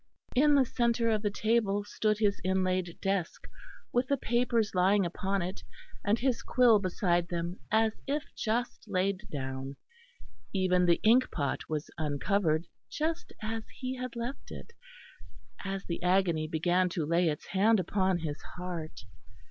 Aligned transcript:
In 0.35 0.55
the 0.55 0.65
centre 0.65 1.11
of 1.11 1.21
the 1.21 1.29
table 1.29 1.83
stood 1.83 2.17
his 2.17 2.41
inlaid 2.43 2.97
desk, 3.03 3.47
with 3.93 4.07
the 4.07 4.17
papers 4.17 4.73
lying 4.73 5.05
upon 5.05 5.43
it, 5.43 5.61
and 6.03 6.17
his 6.17 6.41
quill 6.41 6.79
beside 6.79 7.27
them, 7.27 7.59
as 7.71 7.93
if 8.07 8.23
just 8.35 8.85
laid 8.87 9.29
down; 9.29 9.75
even 10.53 10.87
the 10.87 10.99
ink 11.03 11.29
pot 11.29 11.69
was 11.69 11.91
uncovered 11.99 12.65
just 12.89 13.31
as 13.43 13.63
he 13.77 13.95
had 13.97 14.15
left 14.15 14.49
it, 14.49 14.71
as 15.63 15.85
the 15.85 16.01
agony 16.01 16.47
began 16.47 16.89
to 16.89 17.05
lay 17.05 17.29
its 17.29 17.45
hand 17.49 17.79
upon 17.79 18.17
his 18.17 18.41
heart. 18.57 19.01